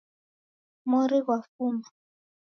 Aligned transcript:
Mori 0.89 1.19
ghwafuma. 1.25 1.85